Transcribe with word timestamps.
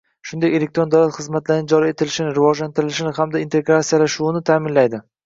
shuningdek 0.27 0.53
elektron 0.59 0.93
davlat 0.93 1.13
xizmatlarining 1.17 1.67
joriy 1.73 1.93
etilishini, 1.95 2.31
rivojlantirilishini 2.39 3.13
hamda 3.19 3.43
integratsiyalashuvini 3.47 4.43
ta’minlaydi; 4.53 5.03